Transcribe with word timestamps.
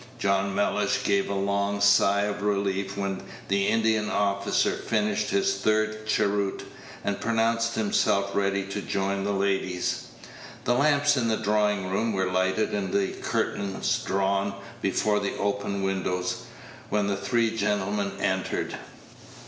John 0.17 0.55
Mellish 0.55 1.03
gave 1.03 1.29
a 1.29 1.35
long 1.35 1.79
sigh 1.79 2.21
of 2.21 2.41
relief 2.41 2.97
when 2.97 3.21
the 3.49 3.67
Indian 3.67 4.09
officer 4.09 4.71
finished 4.71 5.29
his 5.29 5.57
third 5.57 6.07
cheroot, 6.07 6.63
and 7.03 7.21
pronounced 7.21 7.75
himself 7.75 8.31
ready 8.33 8.63
to 8.65 8.81
join 8.81 9.23
the 9.23 9.31
ladies. 9.31 10.05
The 10.63 10.73
lamps 10.73 11.17
in 11.17 11.27
the 11.27 11.37
drawing 11.37 11.91
room 11.91 12.13
were 12.13 12.31
lighted, 12.31 12.73
and 12.73 12.91
the 12.91 13.09
curtains 13.11 14.01
drawn 14.03 14.55
before 14.81 15.19
the 15.19 15.37
open 15.37 15.83
windows, 15.83 16.45
when 16.89 17.05
the 17.05 17.15
three 17.15 17.55
gentlemen 17.55 18.11
entered. 18.19 18.75